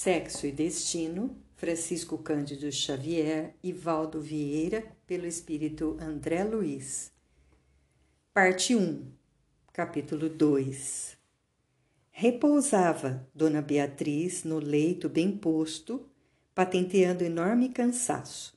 [0.00, 7.10] Sexo e Destino, Francisco Cândido Xavier e Valdo Vieira, pelo espírito André Luiz.
[8.32, 9.10] Parte 1,
[9.72, 11.18] capítulo 2.
[12.12, 16.08] Repousava Dona Beatriz no leito bem posto,
[16.54, 18.56] patenteando enorme cansaço.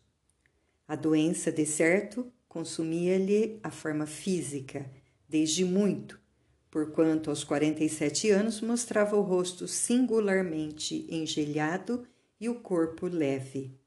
[0.87, 4.85] A doença, de certo, consumia-lhe a forma física,
[5.27, 6.20] desde muito,
[6.71, 12.07] porquanto aos 47 anos mostrava o rosto singularmente engelhado
[12.39, 13.77] e o corpo leve.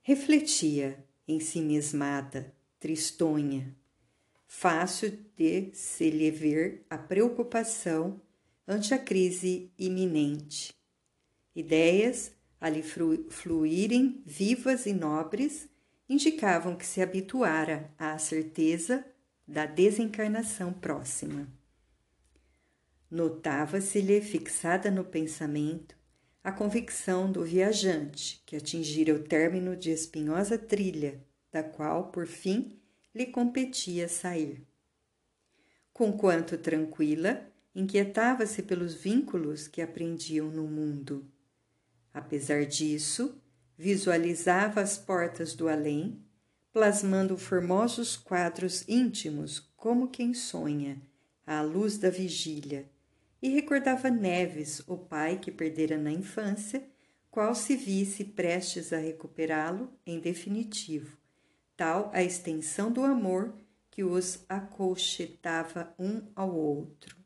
[0.00, 3.76] Refletia, em si mesmada, tristonha,
[4.46, 8.20] fácil de se lhe ver a preocupação
[8.66, 10.72] ante a crise iminente.
[11.54, 15.68] Ideias, a lhe fluírem vivas e nobres,
[16.08, 19.04] indicavam que se habituara à certeza
[19.46, 21.48] da desencarnação próxima.
[23.10, 25.94] Notava-se-lhe fixada no pensamento
[26.42, 32.80] a convicção do viajante que atingira o término de espinhosa trilha, da qual, por fim,
[33.14, 34.66] lhe competia sair.
[35.92, 41.30] Conquanto tranquila, inquietava-se pelos vínculos que aprendiam no mundo.
[42.12, 43.40] Apesar disso,
[43.76, 46.20] visualizava as portas do além
[46.72, 51.00] plasmando formosos quadros íntimos, como quem sonha,
[51.46, 52.90] à luz da vigília,
[53.42, 56.88] e recordava Neves, o pai que perdera na infância,
[57.30, 61.18] qual se visse prestes a recuperá-lo em definitivo,
[61.76, 63.54] tal a extensão do amor
[63.90, 67.16] que os acolchetava um ao outro.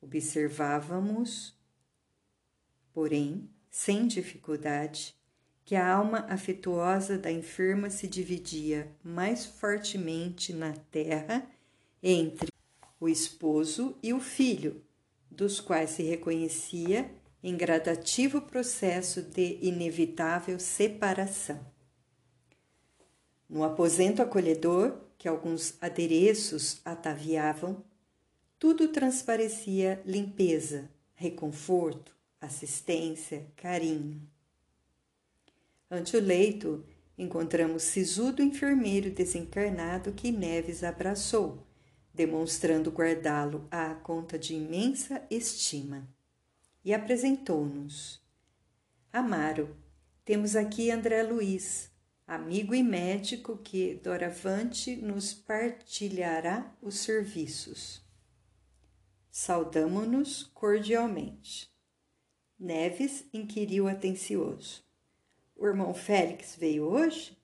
[0.00, 1.56] Observávamos,
[2.92, 5.14] porém, sem dificuldade,
[5.64, 11.46] que a alma afetuosa da enferma se dividia mais fortemente na terra
[12.02, 12.48] entre
[12.98, 14.82] o esposo e o filho,
[15.30, 17.10] dos quais se reconhecia
[17.42, 21.60] em gradativo processo de inevitável separação.
[23.48, 27.84] No aposento acolhedor, que alguns adereços ataviavam,
[28.58, 34.31] tudo transparecia limpeza, reconforto, assistência, carinho.
[35.94, 36.82] Ante o leito,
[37.18, 41.66] encontramos sisudo enfermeiro desencarnado que Neves abraçou,
[42.14, 46.08] demonstrando guardá-lo à conta de imensa estima.
[46.82, 48.22] E apresentou-nos.
[49.12, 49.76] Amaro,
[50.24, 51.90] temos aqui André Luiz,
[52.26, 58.02] amigo e médico que doravante nos partilhará os serviços.
[59.30, 61.70] Saudamo-nos cordialmente.
[62.58, 64.90] Neves inquiriu atencioso.
[65.56, 67.36] O irmão Félix veio hoje?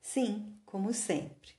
[0.00, 1.50] Sim, como sempre.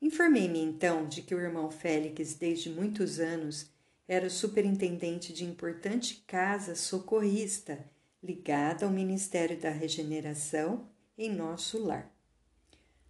[0.00, 3.70] Informei-me então de que o irmão Félix, desde muitos anos,
[4.08, 7.84] era o superintendente de importante casa socorrista
[8.22, 12.10] ligada ao Ministério da Regeneração em nosso lar.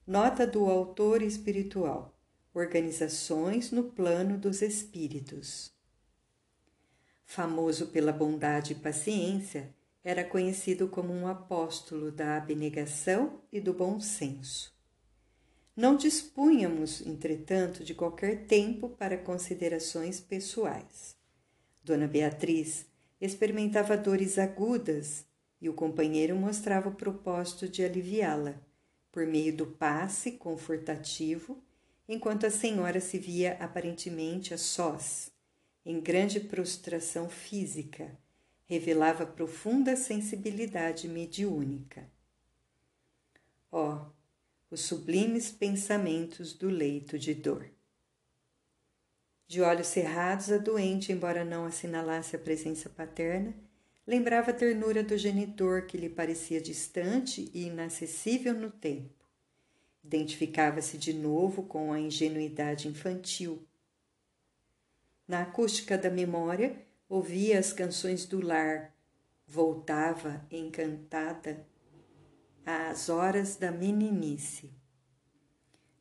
[0.07, 2.15] Nota do autor espiritual:
[2.53, 5.73] Organizações no plano dos espíritos.
[7.25, 14.01] Famoso pela bondade e paciência, era conhecido como um apóstolo da abnegação e do bom
[14.01, 14.75] senso.
[15.77, 21.17] Não dispunhamos, entretanto, de qualquer tempo para considerações pessoais.
[21.85, 22.87] Dona Beatriz
[23.21, 25.27] experimentava dores agudas
[25.61, 28.55] e o companheiro mostrava o propósito de aliviá-la,
[29.13, 31.63] por meio do passe confortativo,
[32.09, 35.31] enquanto a senhora se via aparentemente a sós,
[35.85, 38.19] em grande prostração física
[38.71, 42.09] revelava profunda sensibilidade mediúnica.
[43.73, 44.07] Ó, oh,
[44.71, 47.69] os sublimes pensamentos do leito de dor.
[49.49, 53.53] De olhos cerrados, a doente, embora não assinalasse a presença paterna,
[54.07, 59.27] lembrava a ternura do genitor que lhe parecia distante e inacessível no tempo.
[60.05, 63.67] Identificava-se de novo com a ingenuidade infantil.
[65.27, 68.95] Na acústica da memória, ouvia as canções do lar,
[69.45, 71.67] voltava encantada
[72.65, 74.71] às horas da meninice,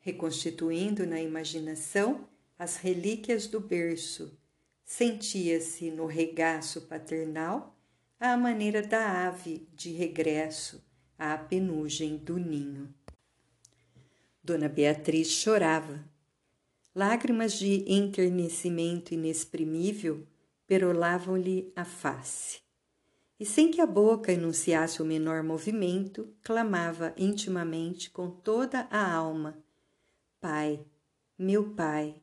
[0.01, 2.29] reconstituindo na imaginação
[2.59, 4.37] as relíquias do berço,
[4.85, 7.75] sentia-se no regaço paternal
[8.19, 10.85] à maneira da ave de regresso
[11.17, 12.93] à penugem do ninho.
[14.43, 16.07] Dona Beatriz chorava.
[16.93, 20.27] Lágrimas de enternecimento inexprimível
[20.69, 22.61] perolavam-lhe a face.
[23.39, 29.57] E sem que a boca enunciasse o menor movimento, clamava intimamente com toda a alma:
[30.39, 30.85] Pai,
[31.35, 32.21] meu Pai.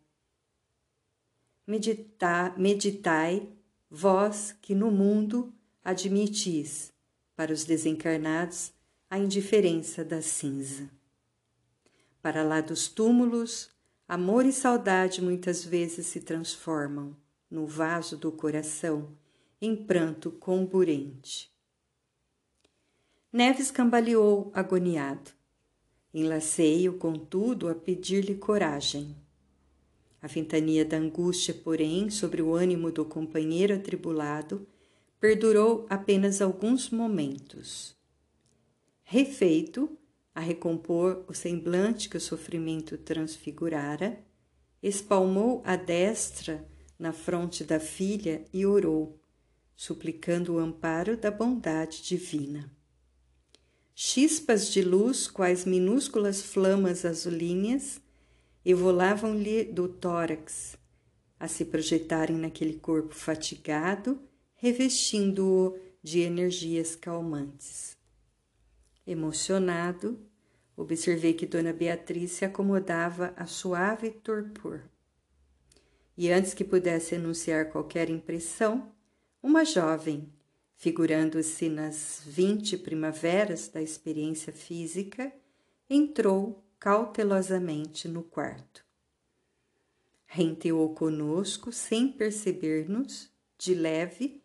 [1.66, 3.48] Medita, meditai
[3.90, 5.52] vós que no mundo
[5.82, 6.93] admitis,
[7.34, 8.72] para os desencarnados,
[9.10, 10.88] a indiferença da cinza.
[12.22, 13.70] Para lá dos túmulos,
[14.06, 17.16] amor e saudade muitas vezes se transformam
[17.50, 19.16] no vaso do coração
[19.60, 21.50] em pranto comburente.
[23.32, 25.31] Neves cambaleou agoniado.
[26.12, 29.16] Enlacei-o, contudo, a pedir-lhe coragem.
[30.20, 34.66] A ventania da angústia, porém, sobre o ânimo do companheiro atribulado,
[35.20, 37.96] perdurou apenas alguns momentos.
[39.02, 39.96] Refeito,
[40.34, 44.19] a recompor o semblante que o sofrimento transfigurara,
[44.82, 46.66] espalmou a destra
[46.98, 49.20] na fronte da filha e orou,
[49.75, 52.70] suplicando o amparo da bondade divina.
[53.94, 58.00] Chispas de luz, quais minúsculas flamas azulinhas,
[58.64, 60.76] evolavam-lhe do tórax,
[61.38, 64.20] a se projetarem naquele corpo fatigado,
[64.54, 67.96] revestindo-o de energias calmantes.
[69.06, 70.19] Emocionado,
[70.76, 74.82] observei que Dona Beatriz se acomodava a suave torpor.
[76.17, 78.91] E antes que pudesse anunciar qualquer impressão,
[79.43, 80.33] uma jovem,
[80.75, 85.33] figurando-se nas vinte primaveras da experiência física,
[85.89, 88.85] entrou cautelosamente no quarto.
[90.27, 94.43] Renteou conosco sem perceber-nos, de leve,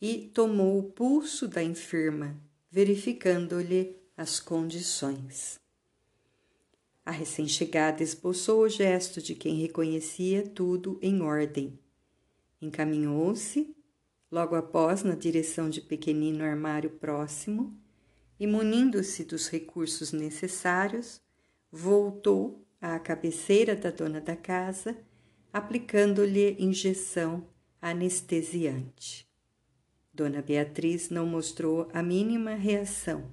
[0.00, 2.36] e tomou o pulso da enferma,
[2.70, 5.60] verificando-lhe as condições.
[7.08, 11.78] A recém-chegada esboçou o gesto de quem reconhecia tudo em ordem.
[12.60, 13.74] Encaminhou-se,
[14.30, 17.74] logo após, na direção de pequenino armário próximo
[18.38, 21.18] e, munindo-se dos recursos necessários,
[21.72, 24.94] voltou à cabeceira da dona da casa,
[25.50, 27.48] aplicando-lhe injeção
[27.80, 29.26] anestesiante.
[30.12, 33.32] Dona Beatriz não mostrou a mínima reação,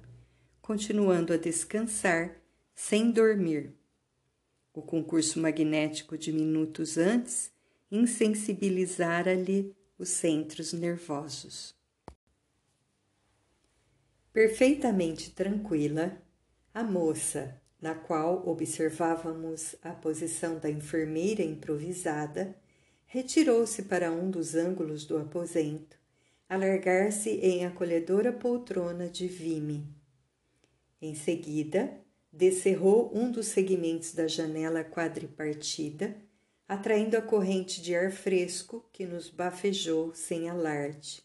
[0.62, 2.45] continuando a descansar
[2.76, 3.74] sem dormir.
[4.74, 7.50] O concurso magnético de minutos antes
[7.90, 11.74] insensibilizara-lhe os centros nervosos.
[14.30, 16.20] Perfeitamente tranquila,
[16.74, 22.54] a moça, na qual observávamos a posição da enfermeira improvisada,
[23.06, 25.96] retirou-se para um dos ângulos do aposento,
[26.46, 29.88] alargar-se em acolhedora poltrona de vime.
[31.00, 32.04] Em seguida,
[32.36, 36.16] descerrou um dos segmentos da janela quadripartida,
[36.68, 41.24] atraindo a corrente de ar fresco que nos bafejou sem alarde.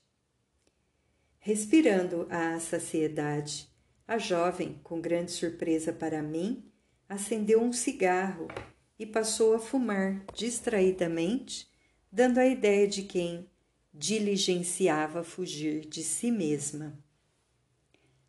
[1.38, 3.68] Respirando a saciedade,
[4.08, 6.64] a jovem, com grande surpresa para mim,
[7.10, 8.48] acendeu um cigarro
[8.98, 11.68] e passou a fumar distraidamente,
[12.12, 13.50] dando a ideia de quem
[13.94, 16.98] diligenciava fugir de si mesma.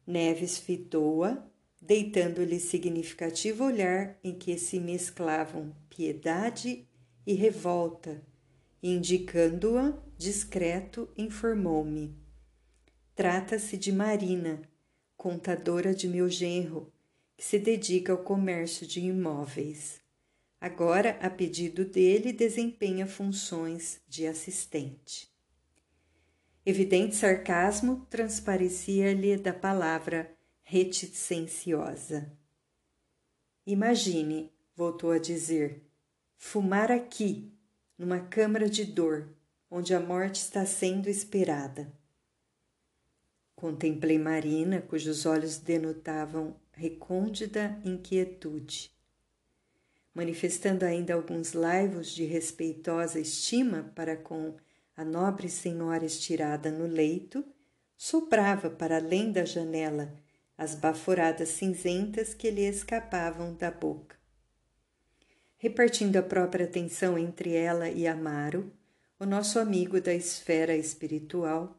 [0.05, 1.51] Neves fitou-a
[1.82, 6.87] deitando-lhe significativo olhar em que se mesclavam piedade
[7.26, 8.23] e revolta,
[8.81, 12.17] indicando-a discreto, informou-me.
[13.17, 14.62] Trata-se de Marina,
[15.17, 16.93] contadora de meu genro,
[17.37, 20.00] que se dedica ao comércio de imóveis.
[20.61, 25.29] Agora, a pedido dele, desempenha funções de assistente.
[26.64, 30.32] Evidente sarcasmo transparecia-lhe da palavra
[30.72, 32.32] reticenciosa.
[33.67, 35.82] Imagine, voltou a dizer,
[36.38, 37.52] fumar aqui,
[37.98, 39.29] numa câmara de dor,
[39.70, 41.93] onde a morte está sendo esperada.
[43.55, 48.91] Contemplei Marina, cujos olhos denotavam recôndita inquietude.
[50.14, 54.56] Manifestando ainda alguns laivos de respeitosa estima para com
[54.96, 57.44] a nobre senhora estirada no leito,
[57.94, 60.21] soprava para além da janela
[60.62, 64.16] as baforadas cinzentas que lhe escapavam da boca.
[65.58, 68.72] Repartindo a própria atenção entre ela e Amaro,
[69.19, 71.76] o nosso amigo da esfera espiritual,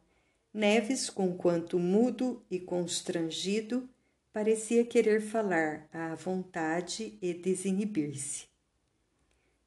[0.54, 3.90] Neves, conquanto mudo e constrangido,
[4.34, 8.48] parecia querer falar à vontade e desinibir-se.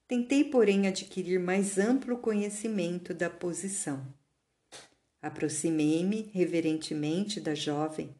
[0.07, 4.07] Tentei, porém, adquirir mais amplo conhecimento da posição.
[5.23, 8.15] Aproximei-me reverentemente da jovem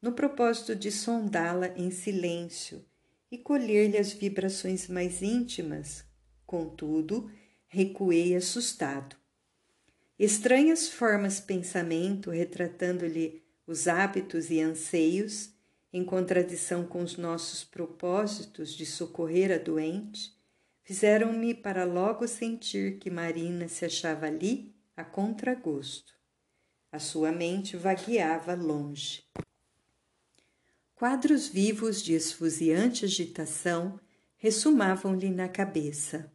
[0.00, 2.84] no propósito de sondá-la em silêncio
[3.30, 6.04] e colher-lhe as vibrações mais íntimas.
[6.46, 7.30] Contudo,
[7.66, 9.16] recuei assustado.
[10.18, 15.50] Estranhas formas pensamento retratando-lhe os hábitos e anseios,
[15.92, 20.34] em contradição com os nossos propósitos de socorrer a doente,
[20.82, 26.14] fizeram-me para logo sentir que Marina se achava ali, a contragosto.
[26.90, 29.22] A sua mente vagueava longe.
[30.98, 34.00] Quadros vivos de esfuziante agitação
[34.36, 36.28] ressumavam-lhe na cabeça.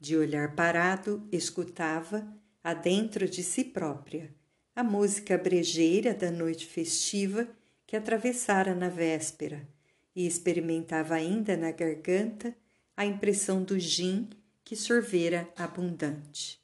[0.00, 2.26] De olhar parado, escutava,
[2.64, 4.34] adentro de si própria,
[4.74, 7.46] a música brejeira da noite festiva
[7.86, 9.68] que atravessara na véspera
[10.14, 12.56] e experimentava ainda na garganta
[12.96, 14.30] a impressão do gin
[14.64, 16.58] que sorvera abundante.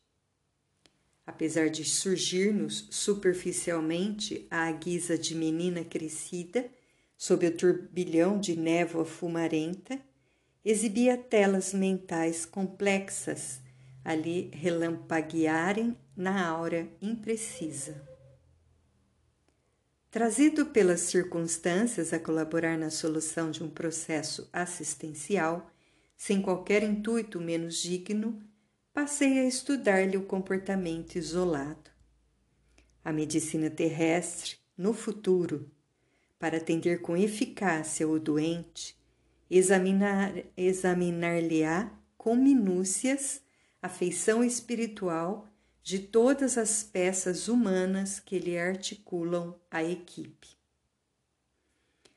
[1.26, 6.70] Apesar de surgir-nos superficialmente à guisa de menina crescida,
[7.22, 9.96] sob o turbilhão de névoa fumarenta,
[10.64, 13.60] exibia telas mentais complexas
[14.04, 18.02] ali relampaguearem na aura imprecisa.
[20.10, 25.70] Trazido pelas circunstâncias a colaborar na solução de um processo assistencial,
[26.16, 28.42] sem qualquer intuito menos digno,
[28.92, 31.88] passei a estudar-lhe o comportamento isolado.
[33.04, 35.70] A medicina terrestre, no futuro,
[36.42, 38.98] para atender com eficácia o doente,
[39.48, 43.40] examinar-lhe-á examinar com minúcias
[43.80, 45.46] a feição espiritual
[45.84, 50.48] de todas as peças humanas que lhe articulam a equipe.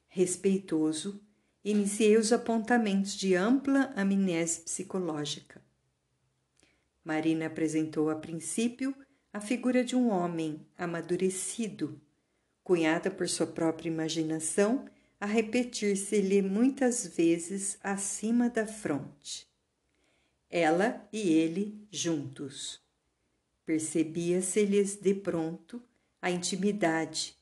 [0.08, 1.22] Respeitoso,
[1.64, 5.62] iniciei os apontamentos de ampla amnésia psicológica.
[7.04, 8.96] Marina apresentou a princípio
[9.32, 12.02] a figura de um homem amadurecido,
[12.66, 14.86] cunhada por sua própria imaginação
[15.22, 19.48] a repetir-se-lhe muitas vezes acima da fronte.
[20.50, 22.84] Ela e ele juntos
[23.66, 25.82] Percebia-se-lhes de pronto
[26.22, 27.36] a intimidade,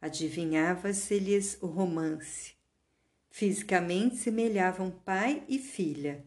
[0.00, 2.54] adivinhava-se-lhes o romance.
[3.28, 6.24] Fisicamente semelhavam pai e filha,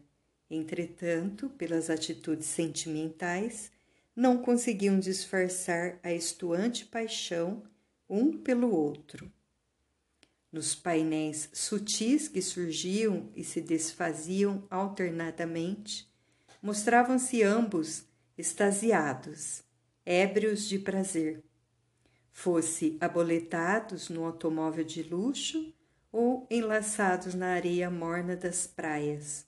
[0.50, 3.72] entretanto, pelas atitudes sentimentais,
[4.14, 7.62] não conseguiam disfarçar a estuante paixão
[8.10, 9.30] um pelo outro.
[10.52, 16.12] Nos painéis sutis que surgiam e se desfaziam alternadamente,
[16.60, 18.04] mostravam-se ambos
[18.36, 19.62] extasiados,
[20.04, 21.40] ébrios de prazer,
[22.32, 25.72] fosse aboletados no automóvel de luxo
[26.10, 29.46] ou enlaçados na areia morna das praias,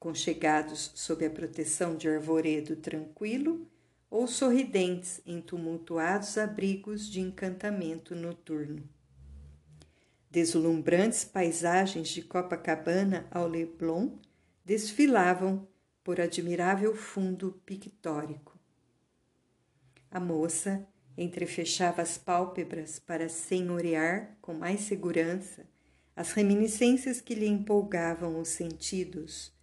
[0.00, 3.70] conchegados sob a proteção de arvoredo tranquilo
[4.12, 8.86] ou sorridentes em tumultuados abrigos de encantamento noturno.
[10.30, 14.18] Deslumbrantes paisagens de Copacabana ao Leblon
[14.62, 15.66] desfilavam
[16.04, 18.60] por admirável fundo pictórico.
[20.10, 25.66] A moça entrefechava as pálpebras para senhorear com mais segurança
[26.14, 29.54] as reminiscências que lhe empolgavam os sentidos,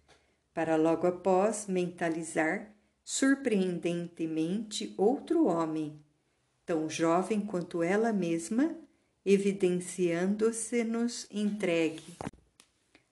[0.52, 2.74] para logo após mentalizar
[3.12, 6.00] surpreendentemente outro homem,
[6.64, 8.78] tão jovem quanto ela mesma,
[9.26, 12.04] evidenciando-se-nos entregue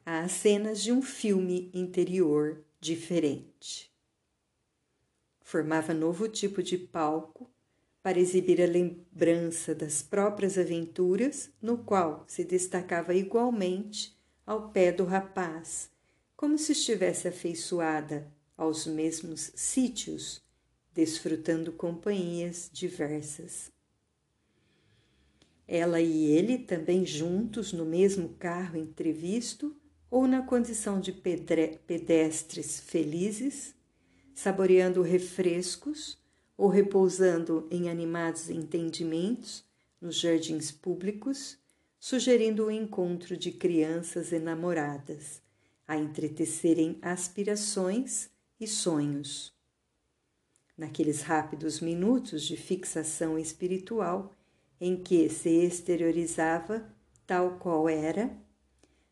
[0.07, 3.93] às cenas de um filme interior diferente.
[5.41, 7.51] Formava novo tipo de palco
[8.01, 15.05] para exibir a lembrança das próprias aventuras, no qual se destacava igualmente ao pé do
[15.05, 15.91] rapaz,
[16.37, 20.43] como se estivesse afeiçoada aos mesmos sítios,
[20.93, 23.71] desfrutando companhias diversas.
[25.67, 29.77] Ela e ele também juntos no mesmo carro entrevisto
[30.11, 33.77] ou na condição de pedestres felizes,
[34.35, 36.19] saboreando refrescos
[36.57, 39.65] ou repousando em animados entendimentos
[40.01, 41.57] nos jardins públicos,
[42.01, 45.41] sugerindo o encontro de crianças enamoradas,
[45.87, 49.53] a entretecerem aspirações e sonhos.
[50.77, 54.35] Naqueles rápidos minutos de fixação espiritual
[54.81, 56.89] em que se exteriorizava
[57.27, 58.31] tal qual era,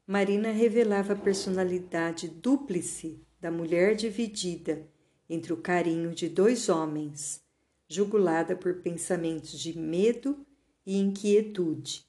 [0.06, 4.88] Marina revelava a personalidade dúplice da mulher dividida
[5.28, 7.42] entre o carinho de dois homens,
[7.88, 10.46] jugulada por pensamentos de medo
[10.84, 12.06] e inquietude,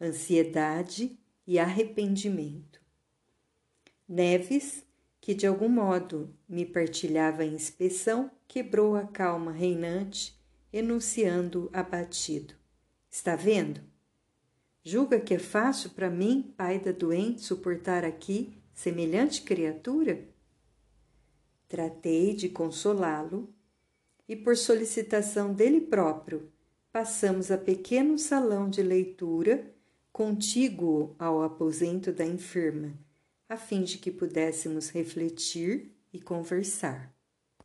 [0.00, 2.80] ansiedade e arrependimento.
[4.08, 4.84] Neves,
[5.20, 10.38] que de algum modo me partilhava a inspeção, quebrou a calma reinante,
[10.72, 12.54] enunciando abatido:
[13.10, 13.80] Está vendo?
[14.82, 20.24] Julga que é fácil para mim, pai da doente, suportar aqui semelhante criatura?
[21.68, 23.52] Tratei de consolá-lo
[24.26, 26.50] e, por solicitação dele próprio,
[26.90, 29.70] passamos a pequeno salão de leitura
[30.12, 32.92] contíguo ao aposento da enferma,
[33.50, 37.12] a fim de que pudéssemos refletir e conversar.